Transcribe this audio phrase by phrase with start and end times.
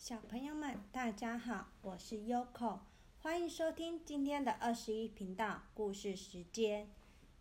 [0.00, 2.78] 小朋友们，大家好，我是 Yoko，
[3.18, 6.88] 欢迎收听今天的二十一频道故事时间。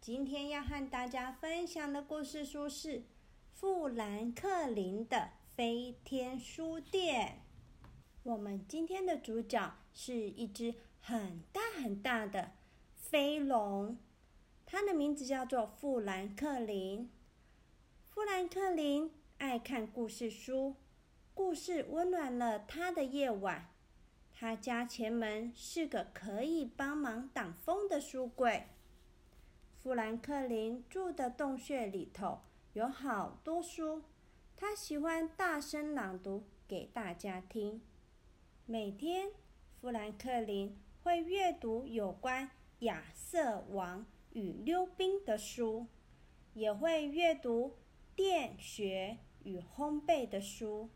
[0.01, 2.97] 今天要和大家分享的故事书是
[3.53, 7.39] 《富兰克林的飞天书店》。
[8.23, 12.51] 我们今天的主角是一只很大很大的
[12.93, 13.97] 飞龙，
[14.65, 17.09] 它的名字叫做富兰克林。
[18.03, 20.75] 富兰克林爱看故事书。
[21.33, 23.69] 故事温暖了他的夜晚。
[24.31, 28.67] 他家前门是个可以帮忙挡风的书柜。
[29.81, 32.39] 富兰克林住的洞穴里头
[32.73, 34.03] 有好多书，
[34.55, 37.81] 他喜欢大声朗读给大家听。
[38.65, 39.31] 每天，
[39.81, 45.87] 富兰克林会阅读有关亚瑟王与溜冰的书，
[46.53, 47.75] 也会阅读
[48.15, 50.89] 电学与烘焙的书。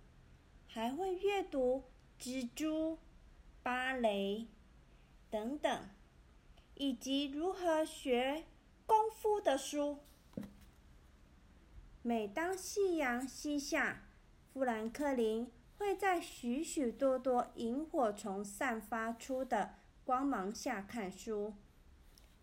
[0.73, 1.84] 还会阅读
[2.20, 2.98] 蜘蛛、
[3.62, 4.48] 芭蕾
[5.30, 5.89] 等等，
[6.73, 8.45] 以及如何学
[8.88, 10.00] 功夫的书。
[12.02, 14.02] 每当夕阳西下，
[14.52, 21.53] 富兰克林会在许许多多萤火虫散发出的光芒下看书，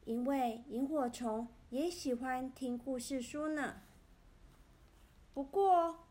[0.04, 3.82] 因为萤火虫也喜欢听故事书呢。
[5.34, 6.06] 不过，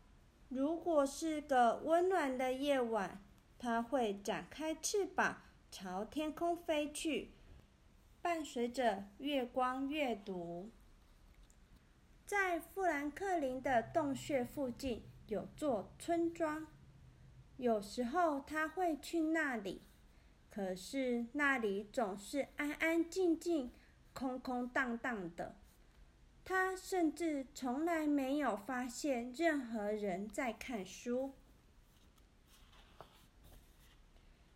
[0.50, 3.22] 如果是个温暖的夜晚，
[3.56, 7.30] 它会展开翅膀朝天空飞去，
[8.20, 10.72] 伴随着月光阅读。
[12.26, 16.66] 在富兰克林的洞穴附近有座村庄，
[17.56, 19.82] 有时候他会去那里，
[20.50, 23.70] 可是那里总是安安静静、
[24.12, 25.54] 空空荡荡的。
[26.50, 31.32] 他甚至从来没有发现任何人在看书。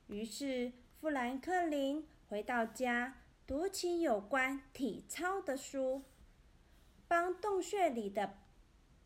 [0.08, 6.02] 于是，富兰克林回到家，读起有关体操的书，
[7.06, 8.38] 帮洞穴里的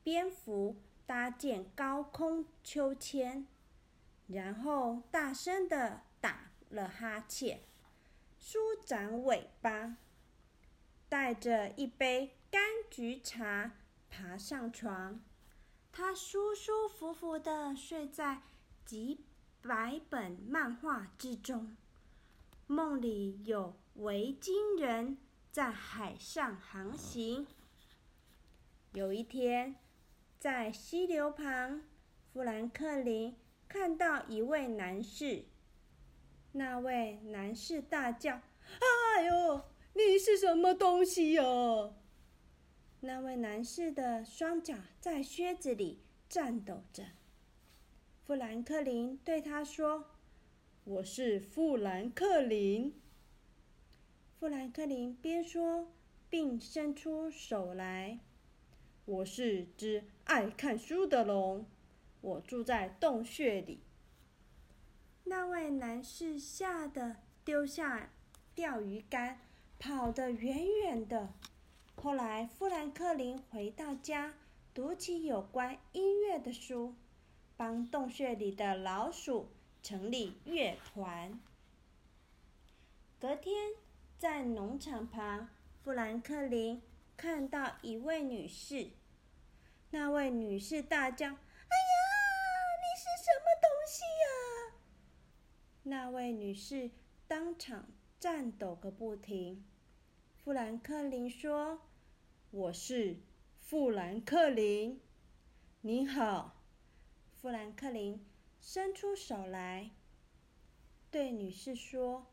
[0.03, 3.47] 蝙蝠搭建高空秋千，
[4.28, 7.60] 然后大声的打了哈欠，
[8.38, 9.98] 舒展尾巴，
[11.10, 12.38] 带着一杯。
[12.91, 13.72] 菊茶，
[14.10, 15.21] 爬上床，
[15.93, 18.43] 他舒舒服服的睡在
[18.84, 19.25] 几
[19.62, 21.77] 百本漫画之中，
[22.66, 25.19] 梦里有维京人
[25.53, 27.47] 在海上航行。
[28.94, 29.77] 有一天，
[30.38, 31.82] 在溪流旁，
[32.32, 33.37] 富兰克林
[33.69, 35.44] 看到一位男士，
[36.53, 38.41] 那位男士大叫
[39.16, 39.62] ：“哎呦，
[39.93, 41.94] 你是什么东西哟？”
[43.08, 47.04] 那位男士的双脚在靴子里颤抖着。
[48.26, 50.10] 富兰克林对他说
[50.84, 53.00] ：“我是富兰克林。”
[54.38, 55.91] 富兰克林边说
[56.28, 58.20] 并伸出手来
[59.06, 61.64] ：“我是只爱看书的龙，
[62.20, 63.80] 我住在洞穴里。”
[65.24, 68.10] 那位男士吓得丢下
[68.54, 69.38] 钓鱼竿，
[69.78, 71.32] 跑得远远的。
[72.00, 74.32] 后来，富兰克林回到家，
[74.72, 76.94] 读起有关音乐的书，
[77.56, 79.48] 帮洞穴里的老鼠
[79.82, 81.41] 成立乐团。
[83.19, 83.72] 隔天，
[84.16, 85.48] 在农场旁，
[85.82, 86.81] 富兰克林
[87.16, 88.91] 看到一位女士。
[89.91, 91.38] 那位女士大叫：“哎呀，
[92.80, 94.78] 你是什么东西呀？”
[95.82, 96.92] 那位女士
[97.26, 97.86] 当场
[98.20, 99.65] 颤抖个不停。
[100.44, 101.80] 富兰克林说。
[102.50, 103.19] 我是
[103.59, 104.98] 富兰克林，
[105.82, 106.62] 你好，
[107.31, 108.26] 富兰克林
[108.59, 109.91] 伸出手来，
[111.10, 112.26] 对女士说：“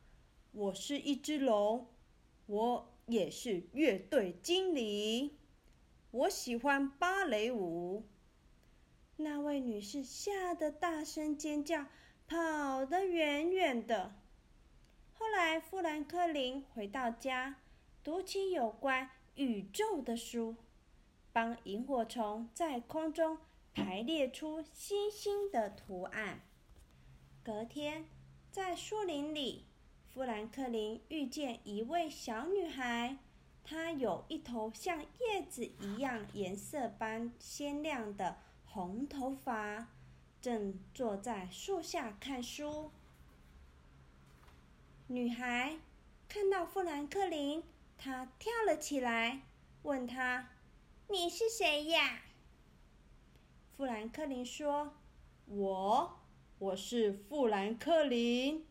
[0.54, 1.90] 我是一只龙，
[2.46, 5.38] 我也是乐队经理，
[6.12, 8.06] 我喜欢芭蕾舞。”
[9.18, 11.88] 那位女士吓得大声尖叫，
[12.26, 14.16] 跑得远远的。
[15.12, 17.58] 后来，富兰克林回到家，
[18.02, 19.10] 读起有关。
[19.36, 20.56] 宇宙的书，
[21.34, 23.38] 帮萤火虫在空中
[23.74, 26.40] 排列出星星的图案。
[27.44, 28.06] 隔天，
[28.50, 29.66] 在树林里，
[30.08, 33.18] 富兰克林遇见一位小女孩，
[33.62, 39.90] 她有一头像叶子一样颜色般鲜亮的红头发，
[40.42, 42.90] 正坐在树下看书。
[45.08, 45.78] 女孩
[46.30, 47.62] 看到富兰克林。
[47.98, 49.42] 他跳了起来，
[49.84, 50.50] 问他
[51.10, 52.22] ：“你是谁呀？”
[53.76, 54.96] 富兰克林说
[55.48, 56.20] ：“我
[56.60, 58.66] 我是富兰克林，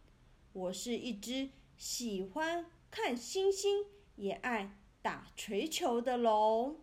[0.52, 3.84] 我是一只喜欢看星星
[4.16, 4.70] 也爱
[5.02, 6.80] 打锤球的龙。”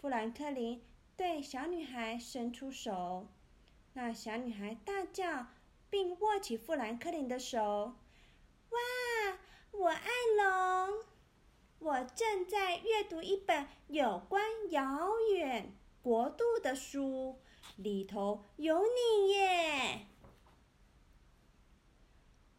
[0.00, 0.82] 富兰克林
[1.16, 3.26] 对小女孩伸出手，
[3.94, 5.48] 那小女孩大叫，
[5.90, 7.60] 并握起富兰克林的手。
[8.70, 8.78] 哇，
[9.72, 11.04] 我爱龙！
[11.78, 17.38] 我正在阅读一本有关遥远国度的书，
[17.76, 20.06] 里头有你耶。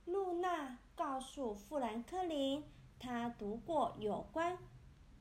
[0.05, 2.63] 露娜告诉富兰克林，
[2.99, 4.57] 她读过有关。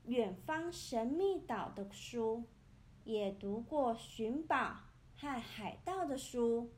[0.05, 2.45] 远方神秘岛的书，
[3.03, 4.77] 也读过寻宝
[5.17, 6.71] 和海盗的书，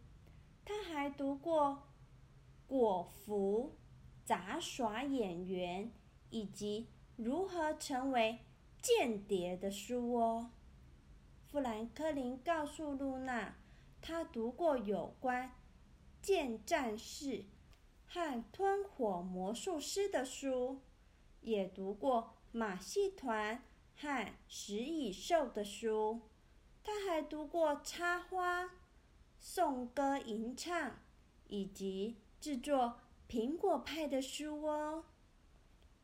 [0.66, 1.84] 他还读过
[2.66, 3.78] 果蝠
[4.26, 5.92] 杂耍演员
[6.32, 6.88] 以及
[7.22, 8.40] 如何成为
[8.82, 10.52] 间谍的书哦。
[11.44, 13.58] 富兰克林告诉露娜，
[14.02, 15.52] 他读过有关
[16.22, 17.44] 剑战士
[18.06, 20.80] 和吞火魔术师的书，
[21.42, 22.36] 也读过。
[22.52, 23.64] 马戏团
[23.96, 26.22] 和食蚁兽的书，
[26.84, 28.72] 他还读过插花、
[29.38, 30.98] 颂歌吟唱
[31.48, 35.04] 以及制作苹果派的书哦。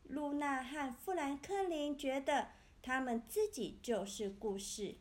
[0.08, 2.48] 露娜和富兰克林觉得
[2.82, 4.96] 他们自己就是故事，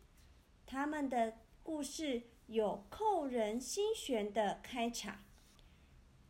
[0.65, 5.23] 他们的故事有扣人心弦的开场，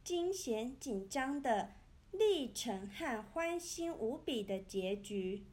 [0.04, 1.75] 惊险紧张的。
[2.18, 5.48] 历程和欢欣无比的结局，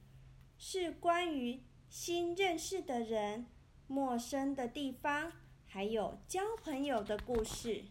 [0.56, 1.60] 是关于
[1.90, 3.48] 新认识的人、
[3.88, 5.32] 陌生的地方，
[5.66, 7.86] 还有交朋友的故事。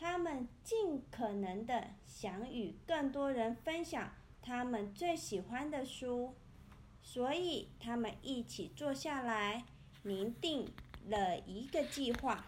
[0.00, 6.36] 他们尽可能的想与更多人分享他们最喜欢的书，
[7.02, 9.64] 所以他们一起坐下来，
[10.04, 10.72] 拟定
[11.08, 12.46] 了一个计划。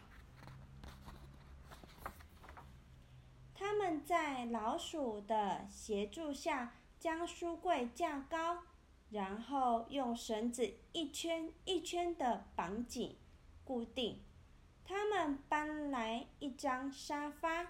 [3.52, 8.62] 他们在老鼠的协助下将书柜架高，
[9.10, 13.16] 然后用绳子一圈一圈的绑紧
[13.64, 14.20] 固定。
[16.62, 17.66] 他们搬来一张沙发、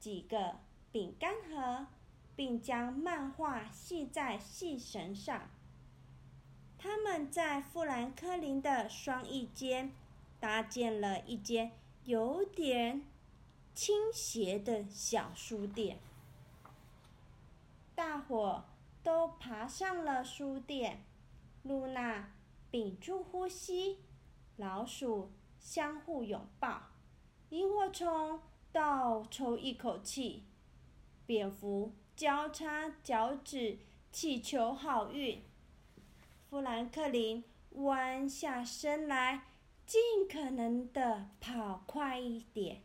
[0.00, 0.56] 几个
[0.90, 1.86] 饼干盒，
[2.34, 5.48] 并将漫画系在细绳上。
[6.78, 9.92] 他们在富兰克林的双翼间
[10.40, 11.70] 搭建了一间
[12.04, 13.04] 有点。
[13.74, 16.00] 倾斜的小书店，
[17.94, 18.64] 大伙
[19.04, 21.04] 都爬上了书店。
[21.62, 22.32] 露娜
[22.72, 24.00] 屏住呼吸，
[24.56, 25.30] 老鼠
[25.60, 26.87] 相互拥抱，
[27.50, 28.40] 萤火虫
[28.70, 30.44] 倒抽一口气，
[31.24, 33.78] 蝙蝠交叉脚趾
[34.12, 35.42] 祈求好运。
[36.50, 39.44] 富兰克林弯下身来，
[39.86, 42.82] 尽可能的跑快一点。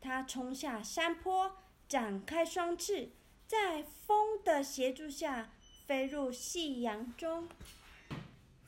[0.00, 1.56] 他冲下山坡，
[1.88, 3.10] 展开双翅，
[3.48, 5.50] 在风的协助下
[5.86, 7.48] 飞入夕阳中。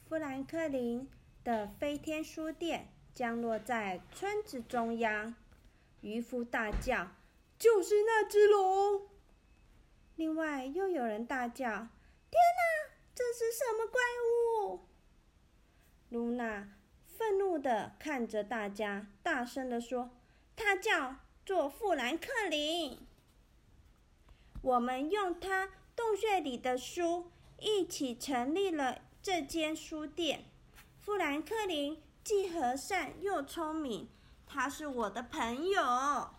[0.09, 1.09] 富兰克林
[1.45, 5.35] 的飞天书店降落在村子中央。
[6.01, 7.09] 渔夫大叫
[7.59, 9.09] ：“就是那只龙！”
[10.17, 11.69] 另外又有人大叫
[12.31, 14.01] ：“天哪，这是什么怪
[14.69, 14.87] 物？”
[16.11, 16.73] 露娜
[17.07, 20.11] 愤怒地看着大家，大声地说。
[20.57, 21.17] 他叫
[21.47, 22.99] 做富兰克林。
[24.61, 30.45] 我们用他洞穴里的书一起成立了这间书店。
[30.99, 34.09] 富兰克林既和善又聪明，
[34.47, 36.31] 他是我的朋友。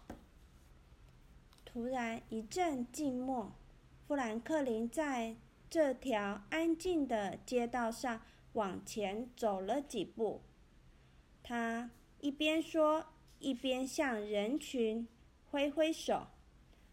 [1.66, 3.52] 突然一阵静默，
[4.08, 5.36] 富兰克林在
[5.70, 8.22] 这条安静的街道上
[8.54, 10.42] 往前走了几步，
[11.44, 13.06] 他一边说。
[13.44, 15.08] 一边向人群
[15.50, 16.28] 挥挥手，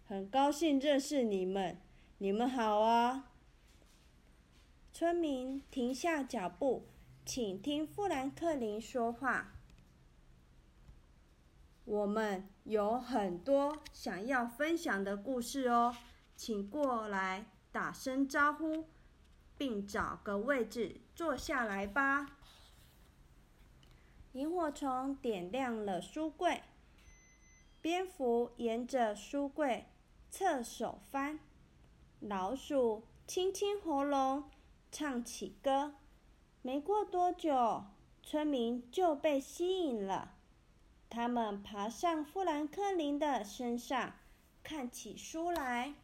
[0.06, 1.78] 很高兴认识你们，
[2.16, 3.30] 你们好啊！
[4.94, 6.86] 村民停下脚步，
[7.28, 9.52] 请听富兰克林说话。
[11.84, 15.94] 我们有很多想要分享的故事哦，
[16.34, 18.86] 请过来打声招呼，
[19.58, 22.38] 并找个位置坐下来吧。
[24.32, 26.62] 萤火虫点亮了书柜，
[27.82, 29.84] 蝙蝠沿着书柜
[30.30, 31.38] 侧手翻，
[32.20, 34.50] 老鼠清清喉咙
[34.90, 35.92] 唱起歌。
[36.68, 37.82] 没过多久，
[38.22, 40.34] 村民就被吸引了，
[41.08, 44.12] 他们爬上富兰克林的身上，
[44.62, 45.94] 看起书来。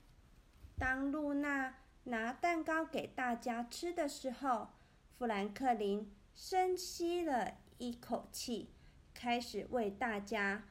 [0.79, 4.69] 当露娜拿蛋糕给大家吃的时候，
[5.11, 7.59] 富兰克林深吸了。
[7.77, 8.71] 一口气，
[9.13, 10.65] 开始为大家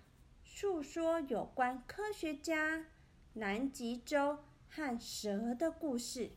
[0.43, 2.87] 述说有关科学家
[3.33, 6.31] 南极洲和蛇的故事。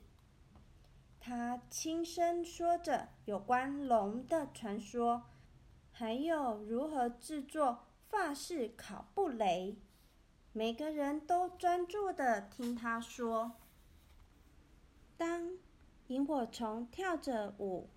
[1.28, 5.24] 他轻声说着有关龙的传说，
[5.90, 9.76] 还有如何制作法式烤布雷。
[10.52, 13.56] 每个人都专注的听他说。
[15.16, 15.58] 当
[16.06, 17.90] 萤火虫跳着舞，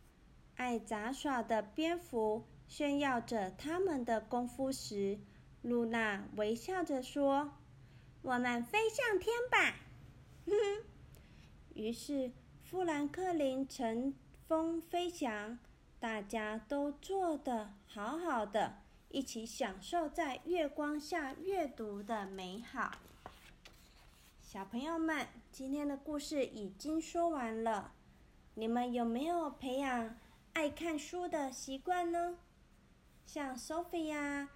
[0.56, 5.20] 爱杂耍的蝙蝠炫耀着他们的功夫时，
[5.62, 7.52] 露娜微笑着说
[8.24, 9.76] ：“我们飞上天吧！”
[10.50, 10.84] 哼哼。
[11.76, 12.32] 于是
[12.70, 14.14] 富兰克林乘
[14.48, 15.58] 风飞翔，
[16.00, 22.92] 大家都坐得好好的，一起享受在月光下阅读的美好。
[24.40, 27.94] 小朋友们，今天的故事已经说完了。
[28.54, 30.16] 你们有没有培养
[30.54, 32.38] 爱看书的习惯呢？
[33.26, 34.48] 像 Sophie 呀、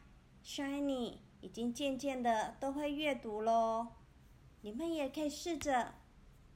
[0.45, 3.87] Shiny 已经渐渐的都会阅读喽。
[4.61, 5.95] 你们也可以试着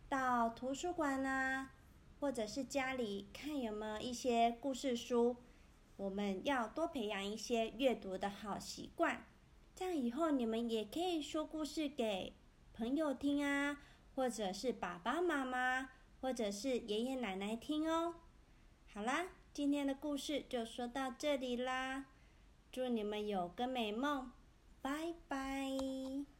[0.09, 1.71] 到图书馆啊，
[2.19, 5.37] 或者是家里看有没有一些故事书。
[5.97, 9.25] 我们要多培养一些阅读的好习惯，
[9.75, 12.33] 这样以后你们也可以说故事给。
[12.73, 13.81] 朋友听啊，
[14.13, 15.89] 或者是爸爸妈妈，
[16.21, 18.13] 或者是爷爷奶奶听哦。
[18.93, 22.05] 好啦，今天的故事就说到这里啦，
[22.71, 24.31] 祝你们有个美梦，
[24.79, 26.37] 拜拜。